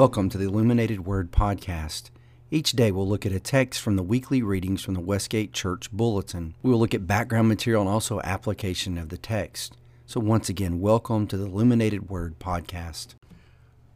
Welcome 0.00 0.30
to 0.30 0.38
the 0.38 0.46
Illuminated 0.46 1.04
Word 1.04 1.30
Podcast. 1.30 2.08
Each 2.50 2.72
day 2.72 2.90
we'll 2.90 3.06
look 3.06 3.26
at 3.26 3.32
a 3.32 3.38
text 3.38 3.82
from 3.82 3.96
the 3.96 4.02
weekly 4.02 4.40
readings 4.40 4.82
from 4.82 4.94
the 4.94 5.00
Westgate 5.00 5.52
Church 5.52 5.92
Bulletin. 5.92 6.54
We 6.62 6.70
will 6.70 6.78
look 6.78 6.94
at 6.94 7.06
background 7.06 7.48
material 7.48 7.82
and 7.82 7.90
also 7.90 8.18
application 8.22 8.96
of 8.96 9.10
the 9.10 9.18
text. 9.18 9.76
So, 10.06 10.18
once 10.18 10.48
again, 10.48 10.80
welcome 10.80 11.26
to 11.26 11.36
the 11.36 11.44
Illuminated 11.44 12.08
Word 12.08 12.38
Podcast. 12.38 13.08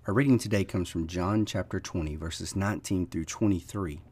Our 0.07 0.13
reading 0.13 0.39
today 0.39 0.63
comes 0.63 0.91
from 0.91 1.07
John 1.07 1.47
chapter 1.47 1.81
20, 1.81 2.17
verses 2.17 2.55
19 2.55 3.07
through 3.07 3.25
23. 3.25 4.03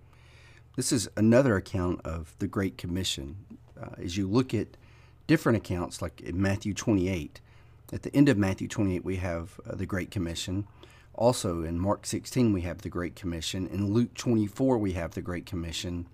This 0.77 0.93
is 0.93 1.11
another 1.15 1.57
account 1.57 2.01
of 2.07 2.35
the 2.39 2.49
Great 2.49 2.79
Commission. 2.79 3.37
Uh, 3.79 3.97
as 4.03 4.17
you 4.17 4.27
look 4.27 4.55
at 4.55 4.79
different 5.27 5.59
accounts, 5.59 6.01
like 6.01 6.23
in 6.23 6.41
Matthew 6.41 6.73
28, 6.73 7.43
at 7.93 8.03
the 8.03 8.17
end 8.17 8.31
of 8.31 8.39
Matthew 8.39 8.67
28, 8.67 9.05
we 9.05 9.17
have 9.17 9.61
uh, 9.69 9.75
the 9.75 9.85
Great 9.85 10.11
Commission. 10.11 10.67
Also, 11.15 11.63
in 11.63 11.79
Mark 11.79 12.07
16, 12.07 12.53
we 12.53 12.63
have 12.63 12.83
the 12.83 12.89
Great 12.89 13.15
Commission. 13.15 13.67
In 13.67 13.93
Luke 13.93 14.15
24, 14.15 14.79
we 14.79 14.93
have 14.93 15.13
the 15.13 15.21
Great 15.21 15.47
Commission. 15.47 16.07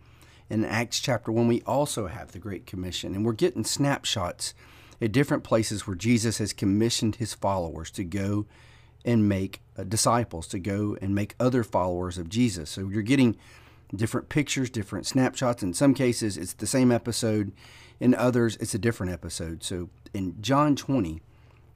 In 0.50 0.64
Acts 0.64 0.98
chapter 0.98 1.30
1, 1.30 1.46
we 1.46 1.62
also 1.62 2.08
have 2.08 2.32
the 2.32 2.38
Great 2.38 2.66
Commission. 2.66 3.14
And 3.14 3.24
we're 3.24 3.32
getting 3.32 3.64
snapshots 3.64 4.54
at 5.00 5.12
different 5.12 5.44
places 5.44 5.86
where 5.86 5.96
Jesus 5.96 6.38
has 6.38 6.52
commissioned 6.52 7.16
his 7.16 7.32
followers 7.32 7.90
to 7.92 8.04
go 8.04 8.46
and 9.04 9.28
make 9.28 9.60
uh, 9.78 9.84
disciples, 9.84 10.48
to 10.48 10.58
go 10.58 10.96
and 11.00 11.14
make 11.14 11.36
other 11.38 11.62
followers 11.62 12.18
of 12.18 12.28
Jesus. 12.28 12.70
So 12.70 12.88
you're 12.88 13.02
getting 13.02 13.36
different 13.94 14.28
pictures, 14.28 14.68
different 14.68 15.06
snapshots. 15.06 15.62
In 15.62 15.74
some 15.74 15.94
cases, 15.94 16.36
it's 16.36 16.54
the 16.54 16.66
same 16.66 16.90
episode. 16.90 17.52
In 18.00 18.14
others, 18.14 18.56
it's 18.56 18.74
a 18.74 18.78
different 18.78 19.12
episode. 19.12 19.62
So 19.62 19.90
in 20.12 20.40
John 20.42 20.76
20, 20.76 21.20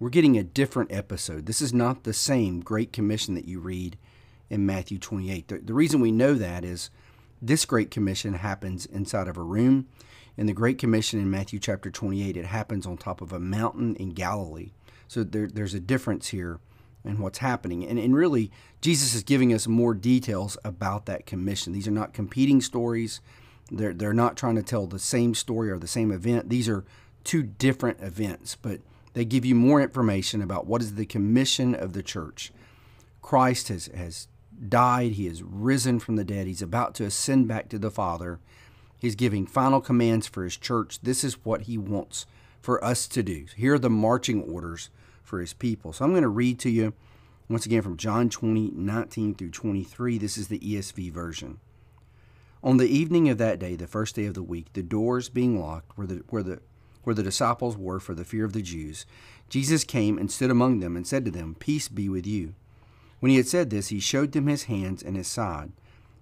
we're 0.03 0.11
getting 0.11 0.37
a 0.37 0.43
different 0.43 0.91
episode. 0.91 1.47
This 1.47 1.63
is 1.63 1.73
not 1.73 2.03
the 2.03 2.13
same 2.13 2.59
Great 2.59 2.93
Commission 2.93 3.35
that 3.35 3.45
you 3.45 3.61
read 3.61 3.97
in 4.51 4.67
Matthew 4.67 4.99
28. 4.99 5.47
The, 5.47 5.59
the, 5.59 5.75
reason 5.75 6.01
we 6.01 6.11
know 6.11 6.35
that 6.35 6.65
is 6.65 6.91
this 7.41 7.65
Great 7.65 7.93
Commission 7.93 8.35
happens 8.35 8.85
inside 8.85 9.29
of 9.29 9.37
a 9.37 9.45
room. 9.45 9.87
In 10.37 10.47
the 10.47 10.53
Great 10.53 10.77
Commission 10.77 11.21
in 11.21 11.31
Matthew 11.31 11.61
chapter 11.61 11.89
28, 11.89 12.37
it 12.37 12.47
happens 12.47 12.85
on 12.85 12.97
top 12.97 13.21
of 13.21 13.33
a 13.33 13.39
mountain 13.39 13.95
in 13.95 14.11
Galilee. 14.11 14.73
So 15.07 15.23
there, 15.23 15.47
there's 15.47 15.73
a 15.73 15.79
difference 15.79 16.31
here 16.31 16.59
in 17.05 17.21
what's 17.21 17.39
happening. 17.39 17.87
And, 17.87 17.97
and 17.97 18.17
really, 18.17 18.51
Jesus 18.81 19.15
is 19.15 19.23
giving 19.23 19.55
us 19.55 19.69
more 19.69 19.95
details 19.95 20.59
about 20.65 21.07
that 21.07 21.27
commission. 21.27 21.73
These 21.73 21.87
are 21.87 21.93
not 21.93 22.13
competing 22.13 22.61
stories. 22.61 23.21
They're, 23.71 23.95
they're 23.95 24.13
not 24.13 24.37
trying 24.37 24.57
to 24.57 24.65
tell 24.65 24.89
the 24.89 24.99
same 24.99 25.37
story 25.37 25.71
or 25.71 25.79
the 25.79 25.87
same 25.87 26.11
event. 26.11 26.49
These 26.49 26.69
are 26.69 26.85
two 27.23 27.45
different 27.45 28.01
events, 28.01 28.57
but 28.61 28.81
they 29.15 29.25
give 29.25 29.45
you 29.45 29.55
more 29.55 29.81
information 29.81 30.43
about 30.43 30.67
what 30.67 30.83
is 30.83 30.95
the 30.95 31.07
commission 31.07 31.75
of 31.75 31.93
the 31.93 32.03
church. 32.03 32.53
Christ 33.21 33.69
has, 33.69 33.87
has 33.89 34.29
died, 34.69 35.13
he 35.13 35.27
has 35.27 35.43
risen 35.43 35.99
from 35.99 36.17
the 36.17 36.25
dead, 36.25 36.47
he's 36.47 36.63
about 36.63 36.95
to 36.97 37.05
ascend 37.05 37.49
back 37.49 37.69
to 37.69 37.79
the 37.79 37.91
Father. 37.91 38.41
He's 38.99 39.15
giving 39.17 39.47
final 39.47 39.81
commands 39.81 40.29
for 40.29 40.45
his 40.45 40.57
church. 40.57 41.01
This 41.03 41.25
is 41.25 41.45
what 41.45 41.63
he 41.63 41.77
wants 41.77 42.25
for 42.61 42.83
us 42.85 43.09
to 43.09 43.23
do. 43.23 43.47
Here 43.57 43.75
are 43.75 43.79
the 43.79 43.91
marching 43.91 44.43
orders 44.43 44.91
for 45.25 45.41
his 45.41 45.53
people. 45.53 45.93
So 45.93 46.05
I'm 46.05 46.13
going 46.13 46.23
to 46.23 46.29
read 46.29 46.61
to 46.61 46.71
you 46.71 46.93
once 47.49 47.67
again 47.67 47.83
from 47.83 47.97
John 47.97 48.29
20, 48.31 48.71
19 48.71 49.35
through 49.35 49.51
23. 49.51 50.19
This 50.19 50.39
is 50.39 50.47
the 50.47 50.61
ESV 50.61 51.11
version. 51.11 51.59
On 52.63 52.77
the 52.77 52.87
evening 52.87 53.29
of 53.29 53.39
that 53.39 53.59
day, 53.59 53.75
the 53.75 53.89
first 53.89 54.15
day 54.15 54.27
of 54.27 54.35
the 54.35 54.43
week, 54.43 54.73
the 54.73 54.85
doors 54.85 55.29
being 55.29 55.61
locked 55.61 55.99
where 55.99 56.07
the, 56.07 56.23
where 56.29 56.45
the 56.45 56.61
where 57.05 57.15
the 57.15 57.23
disciples 57.23 57.77
were 57.77 58.01
for 58.01 58.15
the 58.15 58.25
fear 58.25 58.45
of 58.45 58.53
the 58.53 58.63
Jews, 58.63 59.07
Jesus 59.49 59.85
came 59.85 60.19
and 60.19 60.31
stood 60.31 60.51
among 60.51 60.81
them 60.81 60.97
and 60.97 61.07
said 61.07 61.25
to 61.25 61.31
them, 61.31 61.57
Peace 61.59 61.89
be 61.89 62.09
with 62.09 62.27
you. 62.27 62.55
When 63.21 63.31
he 63.31 63.37
had 63.37 63.47
said 63.47 63.71
this, 63.71 63.89
he 63.89 64.01
showed 64.01 64.33
them 64.33 64.47
his 64.47 64.65
hands 64.65 65.03
and 65.03 65.17
his 65.17 65.29
side. 65.29 65.73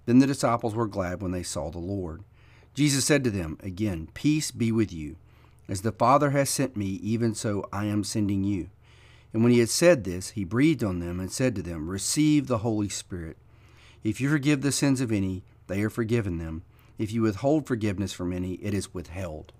Then 0.07 0.19
the 0.19 0.27
disciples 0.27 0.75
were 0.75 0.89
glad 0.89 1.23
when 1.23 1.31
they 1.31 1.43
saw 1.43 1.71
the 1.71 1.79
Lord. 1.79 2.25
Jesus 2.75 3.05
said 3.05 3.25
to 3.25 3.31
them 3.31 3.59
again, 3.63 4.09
Peace 4.15 4.51
be 4.51 4.73
with 4.73 4.93
you. 4.93 5.17
As 5.69 5.83
the 5.83 5.93
Father 5.93 6.31
has 6.31 6.51
sent 6.51 6.77
me, 6.77 6.87
even 6.87 7.35
so 7.35 7.69
I 7.73 7.85
am 7.85 8.03
sending 8.03 8.43
you. 8.43 8.71
And 9.33 9.45
when 9.45 9.53
he 9.53 9.61
had 9.61 9.71
said 9.71 10.03
this, 10.03 10.31
he 10.31 10.45
breathed 10.45 10.83
on 10.83 10.99
them 10.99 11.21
and 11.21 11.31
said 11.31 11.55
to 11.55 11.63
them, 11.63 11.89
Receive 11.89 12.47
the 12.49 12.59
Holy 12.59 12.89
Spirit. 12.89 13.37
If 14.03 14.21
you 14.21 14.29
forgive 14.29 14.63
the 14.63 14.73
sins 14.73 15.01
of 15.01 15.13
any, 15.13 15.45
they 15.69 15.83
are 15.83 15.91
forgiven 15.91 16.39
them. 16.39 16.65
If 16.99 17.13
you 17.13 17.23
withhold 17.23 17.67
forgiveness 17.67 18.13
from 18.13 18.33
any, 18.33 18.55
it 18.55 18.75
is 18.75 18.93
withheld 18.93 19.53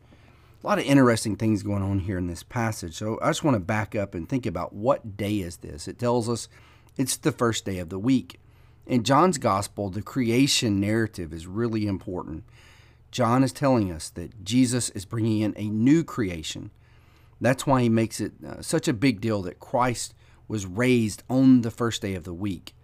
a 0.63 0.67
lot 0.67 0.79
of 0.79 0.85
interesting 0.85 1.37
things 1.37 1.63
going 1.63 1.83
on 1.83 2.01
here 2.01 2.19
in 2.19 2.27
this 2.27 2.43
passage. 2.43 2.95
So 2.95 3.19
I 3.23 3.29
just 3.29 3.45
want 3.45 3.55
to 3.55 3.61
back 3.61 3.95
up 3.95 4.15
and 4.15 4.29
think 4.29 4.45
about 4.45 4.75
what 4.75 5.17
day 5.17 5.39
is 5.39 5.59
this? 5.59 5.89
It 5.89 5.99
tells 5.99 6.29
us 6.29 6.49
it's 6.97 7.17
the 7.17 7.33
first 7.33 7.65
day 7.65 7.79
of 7.79 7.89
the 7.89 7.99
week. 7.99 8.39
In 8.87 9.05
John's 9.05 9.39
gospel, 9.39 9.89
the 9.89 10.03
creation 10.03 10.81
narrative 10.81 11.33
is 11.33 11.47
really 11.47 11.87
important. 11.87 12.45
John 13.11 13.43
is 13.43 13.53
telling 13.53 13.91
us 13.91 14.11
that 14.11 14.45
Jesus 14.45 14.91
is 14.91 15.05
bringing 15.05 15.41
in 15.41 15.55
a 15.57 15.69
new 15.69 16.05
creation. 16.05 16.71
That's 17.41 17.67
why 17.67 17.83
he 17.83 17.89
makes 17.89 18.21
it 18.21 18.33
uh, 18.47 18.61
such 18.61 18.87
a 18.87 18.93
big 18.93 19.21
deal 19.21 19.43
that 19.43 19.61
Christ 19.61 20.15
was 20.47 20.67
raised 20.67 21.23
on 21.31 21.63
the 21.63 21.71
first 21.71 22.03
day 22.03 22.15
of 22.15 22.25
the 22.25 22.35
week. 22.35 22.75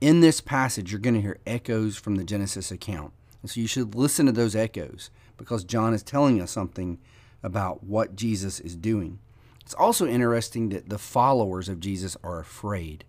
In 0.00 0.20
this 0.20 0.40
passage, 0.42 0.92
you're 0.92 1.00
going 1.00 1.14
to 1.14 1.22
hear 1.22 1.38
echoes 1.46 1.96
from 1.96 2.16
the 2.16 2.24
Genesis 2.24 2.70
account. 2.70 3.12
And 3.40 3.50
so 3.50 3.60
you 3.60 3.66
should 3.66 3.94
listen 3.94 4.26
to 4.26 4.32
those 4.32 4.54
echoes 4.54 5.10
because 5.36 5.64
John 5.64 5.94
is 5.94 6.02
telling 6.02 6.40
us 6.40 6.50
something 6.50 6.98
about 7.42 7.84
what 7.84 8.16
Jesus 8.16 8.60
is 8.60 8.76
doing. 8.76 9.18
It's 9.60 9.74
also 9.74 10.06
interesting 10.06 10.68
that 10.70 10.88
the 10.88 10.98
followers 10.98 11.68
of 11.68 11.80
Jesus 11.80 12.16
are 12.22 12.38
afraid. 12.38 13.04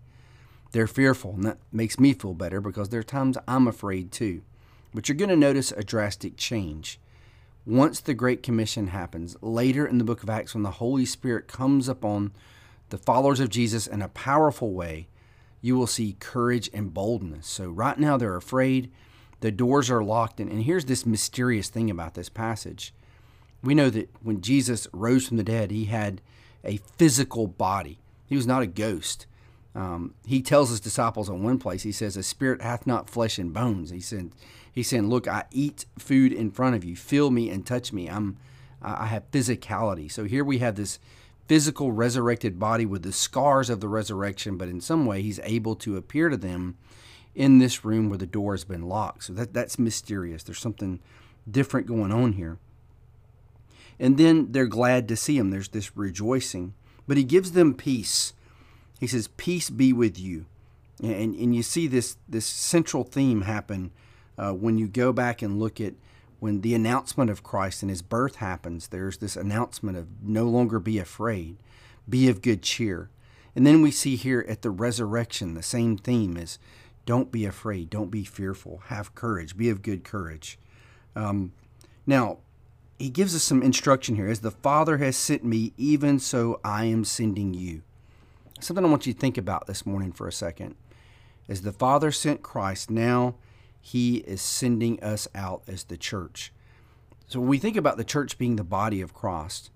They're 0.72 0.88
fearful, 0.88 1.34
and 1.36 1.44
that 1.46 1.60
makes 1.72 2.00
me 2.00 2.14
feel 2.14 2.34
better 2.34 2.60
because 2.62 2.90
there 2.90 3.00
are 3.00 3.04
times 3.04 3.38
I'm 3.48 3.68
afraid 3.68 4.12
too. 4.12 4.42
But 4.94 5.08
you're 5.08 5.18
going 5.18 5.30
to 5.30 5.36
notice 5.36 5.72
a 5.72 5.84
drastic 5.84 6.38
change. 6.38 7.00
Once 7.66 8.00
the 8.00 8.14
Great 8.14 8.42
Commission 8.42 8.88
happens, 8.88 9.36
later 9.42 9.86
in 9.86 9.98
the 9.98 10.04
book 10.04 10.24
of 10.24 10.30
Acts, 10.30 10.54
when 10.54 10.64
the 10.64 10.72
Holy 10.72 11.06
Spirit 11.06 11.48
comes 11.48 11.88
upon 11.88 12.32
the 12.90 12.98
followers 12.98 13.40
of 13.40 13.50
Jesus 13.50 13.86
in 13.86 14.02
a 14.02 14.08
powerful 14.10 14.72
way, 14.72 15.08
you 15.62 15.78
will 15.78 15.88
see 15.88 16.16
courage 16.20 16.70
and 16.74 16.94
boldness. 16.94 17.46
So, 17.46 17.70
right 17.70 18.00
now, 18.00 18.18
they're 18.18 18.36
afraid. 18.36 18.92
The 19.40 19.52
doors 19.52 19.90
are 19.90 20.04
locked. 20.04 20.40
And, 20.40 20.52
and 20.52 20.64
here's 20.64 20.86
this 20.86 21.06
mysterious 21.06 21.70
thing 21.70 21.90
about 21.90 22.16
this 22.16 22.30
passage. 22.30 22.94
We 23.64 23.76
know 23.76 23.90
that 23.90 24.10
when 24.22 24.42
Jesus 24.42 24.88
rose 24.94 25.28
from 25.28 25.38
the 25.38 25.44
dead, 25.44 25.72
he 25.72 25.86
had 25.86 26.22
a 26.64 26.78
physical 26.78 27.48
body. 27.48 28.00
He 28.28 28.36
was 28.36 28.48
not 28.48 28.62
a 28.62 28.68
ghost. 28.68 29.26
Um, 29.76 30.16
he 30.26 30.42
tells 30.42 30.70
his 30.70 30.80
disciples 30.80 31.30
in 31.30 31.44
one 31.44 31.60
place, 31.60 31.84
he 31.84 31.92
says, 31.92 32.18
A 32.18 32.24
spirit 32.24 32.62
hath 32.62 32.88
not 32.88 33.10
flesh 33.10 33.38
and 33.38 33.54
bones. 33.54 33.92
He 33.92 34.00
said, 34.00 34.32
He's 34.72 34.88
saying, 34.88 35.10
Look, 35.10 35.28
I 35.28 35.46
eat 35.52 35.86
food 35.98 36.34
in 36.34 36.52
front 36.52 36.76
of 36.76 36.84
you. 36.84 36.96
Feel 36.96 37.30
me 37.32 37.50
and 37.50 37.66
touch 37.66 37.94
me. 37.94 38.10
I'm 38.10 38.38
I 38.82 39.08
have 39.08 39.32
physicality. 39.32 40.12
So 40.12 40.26
here 40.26 40.44
we 40.44 40.60
have 40.60 40.76
this 40.76 41.00
physical 41.48 41.92
resurrected 41.92 42.60
body 42.60 42.86
with 42.86 43.04
the 43.04 43.12
scars 43.12 43.70
of 43.70 43.80
the 43.80 43.88
resurrection, 43.88 44.58
but 44.58 44.68
in 44.68 44.82
some 44.82 45.06
way 45.06 45.22
he's 45.22 45.40
able 45.44 45.76
to 45.78 45.98
appear 45.98 46.30
to 46.30 46.38
them 46.38 46.78
in 47.38 47.60
this 47.60 47.86
room 47.86 48.10
where 48.10 48.18
the 48.18 48.26
door 48.26 48.54
has 48.54 48.64
been 48.64 48.90
locked. 48.90 49.26
So 49.26 49.34
that, 49.34 49.54
that's 49.54 49.78
mysterious. 49.78 50.42
There's 50.42 50.60
something 50.60 51.00
different 51.50 51.86
going 51.86 52.12
on 52.12 52.34
here. 52.34 52.58
And 54.00 54.18
then 54.18 54.52
they're 54.52 54.66
glad 54.66 55.08
to 55.08 55.16
see 55.16 55.38
him. 55.38 55.52
There's 55.52 55.70
this 55.70 55.96
rejoicing. 55.96 56.74
But 57.08 57.16
he 57.16 57.24
gives 57.24 57.52
them 57.52 57.76
peace. 57.76 58.34
He 59.00 59.06
says, 59.06 59.30
Peace 59.38 59.70
be 59.70 59.94
with 59.94 60.20
you. 60.20 60.48
And, 61.02 61.36
and 61.36 61.56
you 61.56 61.62
see 61.62 61.86
this, 61.86 62.18
this 62.28 62.48
central 62.48 63.04
theme 63.04 63.44
happen 63.44 63.92
uh, 64.36 64.54
when 64.54 64.80
you 64.80 64.88
go 64.88 65.14
back 65.14 65.44
and 65.44 65.60
look 65.60 65.80
at 65.80 65.94
when 66.40 66.62
the 66.62 66.74
announcement 66.74 67.30
of 67.30 67.44
Christ 67.44 67.84
and 67.84 67.90
his 67.92 68.02
birth 68.02 68.38
happens. 68.38 68.88
There's 68.88 69.20
this 69.20 69.36
announcement 69.36 69.96
of 69.96 70.08
no 70.24 70.46
longer 70.46 70.80
be 70.80 70.98
afraid, 70.98 71.58
be 72.10 72.30
of 72.30 72.42
good 72.42 72.64
cheer. 72.64 73.10
And 73.56 73.66
then 73.66 73.84
we 73.84 73.92
see 73.92 74.16
here 74.16 74.44
at 74.48 74.64
the 74.64 74.70
resurrection 74.72 75.54
the 75.54 75.64
same 75.64 75.98
theme 75.98 76.36
is 76.36 76.58
don't 77.08 77.32
be 77.32 77.46
afraid. 77.46 77.90
Don't 77.90 78.12
be 78.12 78.26
fearful. 78.26 78.84
Have 78.88 79.16
courage. 79.16 79.58
Be 79.58 79.70
of 79.70 79.82
good 79.82 80.04
courage. 80.04 80.60
Um, 81.16 81.54
now, 82.06 82.40
he 83.00 83.10
gives 83.10 83.34
us 83.34 83.44
some 83.44 83.64
instruction 83.64 84.18
here. 84.18 84.28
As 84.28 84.42
the 84.42 84.52
Father 84.52 84.98
has 84.98 85.16
sent 85.16 85.44
me, 85.44 85.72
even 85.78 86.20
so 86.20 86.60
I 86.64 86.84
am 86.86 87.06
sending 87.06 87.54
you. 87.54 87.82
Something 88.60 88.86
I 88.86 88.90
want 88.90 89.08
you 89.08 89.14
to 89.14 89.20
think 89.20 89.38
about 89.38 89.68
this 89.68 89.86
morning 89.86 90.12
for 90.12 90.28
a 90.28 90.34
second. 90.34 90.76
As 91.48 91.62
the 91.62 91.72
Father 91.72 92.12
sent 92.12 92.44
Christ, 92.44 92.92
now 92.92 93.36
he 93.80 94.18
is 94.18 94.42
sending 94.42 95.02
us 95.02 95.30
out 95.34 95.64
as 95.66 95.86
the 95.86 95.98
church. 95.98 96.52
So 97.30 97.40
when 97.40 97.48
we 97.48 97.58
think 97.58 97.78
about 97.78 97.96
the 97.96 98.04
church 98.04 98.38
being 98.38 98.58
the 98.58 98.64
body 98.66 99.00
of 99.00 99.14
Christ, 99.14 99.70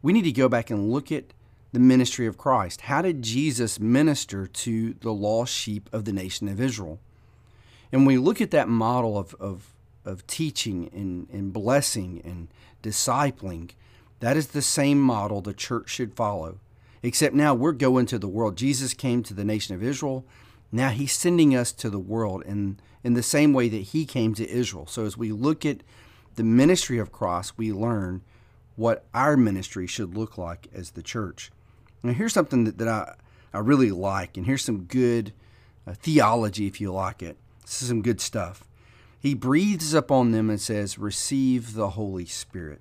we 0.00 0.14
need 0.14 0.22
to 0.22 0.32
go 0.32 0.48
back 0.48 0.70
and 0.70 0.90
look 0.90 1.12
at 1.12 1.34
the 1.72 1.80
ministry 1.80 2.26
of 2.26 2.38
Christ. 2.38 2.82
How 2.82 3.02
did 3.02 3.22
Jesus 3.22 3.78
minister 3.78 4.46
to 4.46 4.94
the 4.94 5.12
lost 5.12 5.52
sheep 5.52 5.88
of 5.92 6.04
the 6.04 6.12
nation 6.12 6.48
of 6.48 6.60
Israel? 6.60 6.98
And 7.92 8.02
when 8.02 8.16
we 8.16 8.18
look 8.18 8.40
at 8.40 8.50
that 8.52 8.68
model 8.68 9.18
of, 9.18 9.34
of, 9.34 9.74
of 10.04 10.26
teaching 10.26 10.90
and, 10.92 11.28
and 11.30 11.52
blessing 11.52 12.22
and 12.24 12.48
discipling, 12.82 13.70
that 14.20 14.36
is 14.36 14.48
the 14.48 14.62
same 14.62 15.00
model 15.00 15.40
the 15.40 15.52
church 15.52 15.90
should 15.90 16.14
follow. 16.14 16.58
Except 17.02 17.34
now 17.34 17.54
we're 17.54 17.72
going 17.72 18.06
to 18.06 18.18
the 18.18 18.28
world. 18.28 18.56
Jesus 18.56 18.92
came 18.94 19.22
to 19.22 19.34
the 19.34 19.44
nation 19.44 19.74
of 19.74 19.82
Israel. 19.82 20.24
Now 20.72 20.88
he's 20.90 21.12
sending 21.12 21.54
us 21.54 21.72
to 21.72 21.88
the 21.88 21.98
world 21.98 22.42
in, 22.44 22.78
in 23.04 23.14
the 23.14 23.22
same 23.22 23.52
way 23.52 23.68
that 23.68 23.76
he 23.76 24.04
came 24.04 24.34
to 24.34 24.48
Israel. 24.48 24.86
So 24.86 25.04
as 25.04 25.16
we 25.16 25.32
look 25.32 25.64
at 25.64 25.82
the 26.34 26.44
ministry 26.44 26.98
of 26.98 27.12
Christ, 27.12 27.56
we 27.56 27.72
learn 27.72 28.22
what 28.76 29.04
our 29.14 29.36
ministry 29.36 29.86
should 29.86 30.16
look 30.16 30.36
like 30.38 30.68
as 30.74 30.90
the 30.90 31.02
church. 31.02 31.50
Now, 32.02 32.12
here's 32.12 32.32
something 32.32 32.64
that, 32.64 32.78
that 32.78 32.88
I, 32.88 33.14
I 33.52 33.58
really 33.58 33.90
like, 33.90 34.36
and 34.36 34.46
here's 34.46 34.64
some 34.64 34.84
good 34.84 35.32
uh, 35.86 35.94
theology, 35.94 36.66
if 36.66 36.80
you 36.80 36.92
like 36.92 37.22
it. 37.22 37.36
This 37.62 37.82
is 37.82 37.88
some 37.88 38.02
good 38.02 38.20
stuff. 38.20 38.64
He 39.20 39.34
breathes 39.34 39.94
upon 39.94 40.30
them 40.30 40.48
and 40.48 40.60
says, 40.60 40.98
Receive 40.98 41.74
the 41.74 41.90
Holy 41.90 42.24
Spirit. 42.24 42.80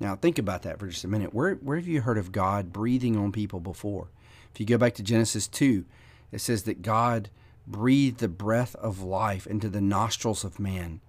Now, 0.00 0.16
think 0.16 0.38
about 0.38 0.62
that 0.62 0.78
for 0.78 0.88
just 0.88 1.04
a 1.04 1.08
minute. 1.08 1.32
Where, 1.32 1.54
where 1.56 1.76
have 1.76 1.86
you 1.86 2.00
heard 2.00 2.18
of 2.18 2.32
God 2.32 2.72
breathing 2.72 3.16
on 3.16 3.30
people 3.30 3.60
before? 3.60 4.08
If 4.52 4.58
you 4.58 4.66
go 4.66 4.78
back 4.78 4.94
to 4.94 5.02
Genesis 5.02 5.46
2, 5.46 5.84
it 6.32 6.40
says 6.40 6.64
that 6.64 6.82
God 6.82 7.30
breathed 7.66 8.18
the 8.18 8.28
breath 8.28 8.74
of 8.76 9.02
life 9.02 9.46
into 9.46 9.68
the 9.68 9.80
nostrils 9.80 10.42
of 10.42 10.58
man. 10.58 11.00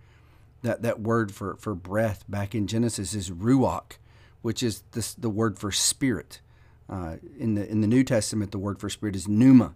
That, 0.61 0.81
that 0.83 1.01
word 1.01 1.33
for, 1.33 1.55
for 1.55 1.73
breath 1.73 2.23
back 2.29 2.53
in 2.53 2.67
Genesis 2.67 3.13
is 3.13 3.31
ruach, 3.31 3.93
which 4.41 4.61
is 4.61 4.83
this, 4.91 5.13
the 5.13 5.29
word 5.29 5.57
for 5.57 5.71
spirit. 5.71 6.39
Uh, 6.89 7.15
in 7.37 7.55
the 7.55 7.67
in 7.69 7.81
the 7.81 7.87
New 7.87 8.03
Testament, 8.03 8.51
the 8.51 8.59
word 8.59 8.79
for 8.79 8.89
spirit 8.89 9.15
is 9.15 9.27
pneuma. 9.27 9.75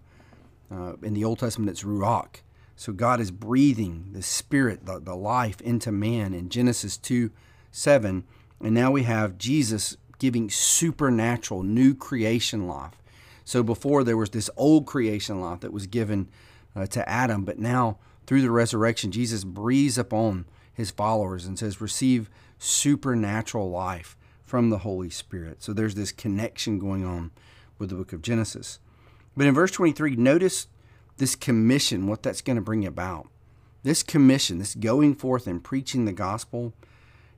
Uh, 0.71 0.93
in 1.01 1.13
the 1.13 1.23
Old 1.23 1.39
Testament, 1.39 1.71
it's 1.71 1.83
ruach. 1.83 2.41
So 2.75 2.93
God 2.93 3.19
is 3.19 3.31
breathing 3.31 4.09
the 4.11 4.21
spirit, 4.21 4.85
the, 4.85 4.99
the 4.99 5.15
life 5.15 5.61
into 5.61 5.91
man 5.91 6.33
in 6.33 6.49
Genesis 6.49 6.97
2 6.97 7.31
7. 7.71 8.23
And 8.61 8.73
now 8.73 8.91
we 8.91 9.03
have 9.03 9.37
Jesus 9.37 9.97
giving 10.19 10.49
supernatural 10.49 11.63
new 11.63 11.95
creation 11.95 12.67
life. 12.67 13.01
So 13.45 13.63
before 13.63 14.03
there 14.03 14.17
was 14.17 14.31
this 14.31 14.49
old 14.57 14.85
creation 14.85 15.39
life 15.39 15.61
that 15.61 15.71
was 15.73 15.87
given 15.87 16.29
uh, 16.75 16.85
to 16.87 17.07
Adam, 17.07 17.45
but 17.45 17.59
now 17.59 17.97
through 18.25 18.41
the 18.41 18.51
resurrection, 18.51 19.11
Jesus 19.11 19.43
breathes 19.43 19.97
upon 19.97 20.45
his 20.73 20.91
followers 20.91 21.45
and 21.45 21.57
says, 21.57 21.81
Receive 21.81 22.29
supernatural 22.59 23.69
life 23.69 24.16
from 24.47 24.69
the 24.69 24.79
Holy 24.79 25.09
Spirit. 25.09 25.61
So 25.61 25.73
there's 25.73 25.95
this 25.95 26.13
connection 26.13 26.79
going 26.79 27.05
on 27.05 27.31
with 27.77 27.89
the 27.89 27.95
book 27.95 28.13
of 28.13 28.21
Genesis. 28.21 28.79
But 29.35 29.45
in 29.45 29.53
verse 29.53 29.71
23, 29.71 30.15
notice 30.15 30.67
this 31.17 31.35
commission, 31.35 32.07
what 32.07 32.23
that's 32.23 32.41
going 32.41 32.55
to 32.55 32.61
bring 32.61 32.85
about. 32.85 33.27
This 33.83 34.03
commission, 34.03 34.57
this 34.57 34.73
going 34.73 35.15
forth 35.15 35.47
and 35.47 35.63
preaching 35.63 36.05
the 36.05 36.13
gospel, 36.13 36.73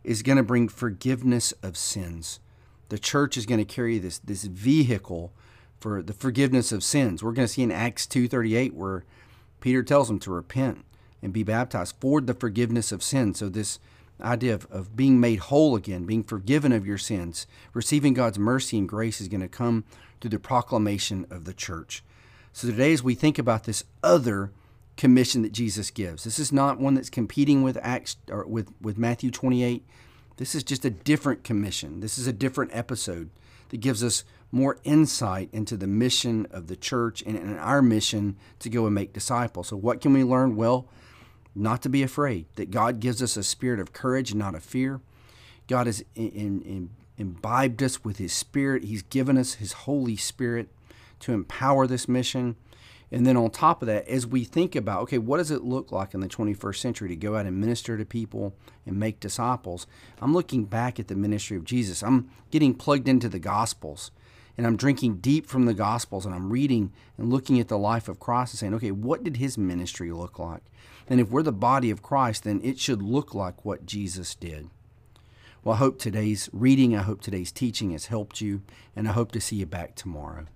is 0.03 0.21
going 0.21 0.38
to 0.38 0.44
bring 0.44 0.69
forgiveness 0.69 1.51
of 1.63 1.75
sins. 1.75 2.39
The 2.89 3.00
church 3.00 3.38
is 3.38 3.45
going 3.45 3.59
to 3.59 3.65
carry 3.65 3.97
this, 3.97 4.19
this 4.19 4.44
vehicle 4.44 5.33
for 5.79 6.01
the 6.01 6.13
forgiveness 6.13 6.71
of 6.71 6.83
sins. 6.83 7.23
We're 7.23 7.33
going 7.33 7.47
to 7.47 7.53
see 7.53 7.63
in 7.63 7.71
Acts 7.71 8.06
2.38 8.06 8.73
where 8.73 9.03
Peter 9.61 9.83
tells 9.83 10.07
them 10.07 10.19
to 10.19 10.31
repent 10.31 10.85
and 11.21 11.33
be 11.33 11.44
baptized 11.44 11.95
for 12.00 12.21
the 12.21 12.33
forgiveness 12.33 12.91
of 12.91 13.03
sins. 13.03 13.39
So 13.39 13.50
this 13.50 13.79
idea 14.21 14.54
of, 14.54 14.66
of 14.71 14.95
being 14.95 15.19
made 15.19 15.39
whole 15.39 15.75
again, 15.75 16.06
being 16.06 16.24
forgiven 16.24 16.71
of 16.71 16.86
your 16.86 16.98
sins, 16.98 17.48
receiving 17.74 18.13
God's 18.13 18.39
mercy 18.39 18.77
and 18.77 18.88
grace 18.88 19.21
is 19.21 19.27
going 19.27 19.42
to 19.42 19.48
come 19.48 19.83
through 20.19 20.31
the 20.31 20.39
proclamation 20.39 21.25
of 21.30 21.45
the 21.45 21.54
church. 21.54 22.04
So 22.54 22.68
today, 22.68 22.94
as 22.94 23.04
we 23.04 23.16
think 23.16 23.38
about 23.38 23.63
this 23.63 23.83
other 24.04 24.51
commission 24.98 25.44
that 25.44 25.54
Jesus 25.54 25.92
gives, 25.92 26.24
this 26.24 26.39
is 26.39 26.51
not 26.51 26.80
one 26.80 26.95
that's 26.95 27.10
competing 27.10 27.63
with 27.63 27.77
Acts 27.81 28.18
or 28.30 28.45
with, 28.45 28.69
with 28.81 28.98
Matthew 28.98 29.31
28. 29.31 29.86
This 30.38 30.56
is 30.56 30.63
just 30.63 30.86
a 30.86 30.89
different 30.89 31.44
commission. 31.44 32.00
This 32.00 32.18
is 32.18 32.27
a 32.27 32.33
different 32.33 32.71
episode 32.74 33.30
that 33.69 33.81
gives 33.81 34.04
us 34.04 34.24
more 34.51 34.80
insight 34.83 35.50
into 35.51 35.77
the 35.77 35.88
mission 35.88 36.48
of 36.51 36.68
the 36.68 36.75
church 36.75 37.21
and, 37.25 37.38
and 37.38 37.60
our 37.60 37.81
mission 37.81 38.36
to 38.60 38.69
go 38.69 38.86
and 38.86 38.95
make 38.95 39.13
disciples. 39.13 39.68
So, 39.68 39.77
what 39.77 40.01
can 40.01 40.13
we 40.13 40.24
learn? 40.24 40.56
Well, 40.56 40.88
not 41.56 41.81
to 41.81 41.90
be 41.90 42.04
afraid, 42.04 42.46
that 42.56 42.72
God 42.72 43.00
gives 43.00 43.22
us 43.22 43.38
a 43.38 43.44
spirit 43.44 43.80
of 43.80 43.94
courage 43.94 44.34
not 44.34 44.56
of 44.56 44.63
fear. 44.63 45.01
God 45.68 45.88
has 45.88 46.04
in, 46.16 46.62
in, 46.62 46.90
imbibed 47.18 47.84
us 47.84 48.04
with 48.04 48.18
His 48.18 48.34
Spirit, 48.34 48.84
He's 48.84 49.04
given 49.04 49.38
us 49.38 49.56
His 49.56 49.74
Holy 49.74 50.16
Spirit 50.16 50.69
to 51.19 51.34
empower 51.34 51.86
this 51.86 52.07
mission. 52.07 52.56
And 53.12 53.25
then 53.25 53.38
on 53.38 53.50
top 53.50 53.81
of 53.81 53.88
that, 53.88 54.07
as 54.07 54.28
we 54.28 54.44
think 54.44 54.75
about, 54.75 55.01
okay, 55.04 55.18
what 55.18 55.38
does 55.38 55.50
it 55.50 55.63
look 55.63 55.92
like 55.92 56.13
in 56.13 56.19
the 56.19 56.28
21st 56.28 56.75
century 56.75 57.10
to 57.10 57.16
go 57.16 57.36
out 57.36 57.48
and 57.48 57.60
minister 57.60 57.98
to 57.98 58.06
people 58.06 58.56
and 58.86 59.00
make 59.00 59.19
disciples? 59.19 59.88
I'm 60.22 60.34
looking 60.34 60.66
back 60.66 61.00
at 61.00 61.07
the 61.07 61.16
ministry 61.16 61.57
of 61.57 61.63
Jesus. 61.63 62.04
I'm 62.04 62.30
getting 62.52 62.75
plugged 62.75 63.07
into 63.07 63.28
the 63.28 63.40
Gospels 63.40 64.12
and 64.59 64.67
I'm 64.67 64.75
drinking 64.75 65.19
deep 65.19 65.47
from 65.47 65.63
the 65.63 65.73
Gospels 65.73 66.25
and 66.25 66.35
I'm 66.35 66.50
reading 66.50 66.91
and 67.17 67.29
looking 67.29 67.61
at 67.61 67.69
the 67.69 67.77
life 67.77 68.09
of 68.09 68.19
Christ 68.19 68.51
and 68.51 68.59
saying, 68.59 68.73
okay, 68.73 68.91
what 68.91 69.23
did 69.23 69.38
his 69.38 69.57
ministry 69.57 70.11
look 70.11 70.38
like? 70.38 70.63
And 71.07 71.21
if 71.21 71.29
we're 71.29 71.44
the 71.44 71.53
body 71.53 71.89
of 71.91 72.03
Christ, 72.03 72.44
then 72.44 72.59
it 72.61 72.77
should 72.77 73.01
look 73.01 73.33
like 73.33 73.63
what 73.63 73.85
Jesus 73.85 74.35
did. 74.35 74.69
Well, 75.63 75.75
I 75.75 75.77
hope 75.77 75.97
today's 75.97 76.50
reading, 76.51 76.94
I 76.94 77.03
hope 77.03 77.21
today's 77.21 77.53
teaching 77.53 77.91
has 77.91 78.07
helped 78.07 78.41
you, 78.41 78.61
and 78.97 79.07
I 79.07 79.13
hope 79.13 79.31
to 79.31 79.39
see 79.39 79.56
you 79.56 79.65
back 79.65 79.95
tomorrow. 79.95 80.47